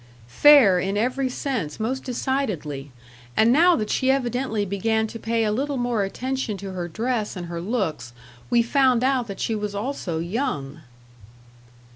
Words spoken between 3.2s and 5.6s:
And now that she evidently began to pay a